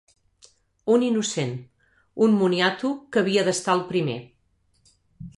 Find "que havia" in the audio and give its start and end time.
3.13-3.43